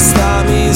[0.00, 0.72] stop me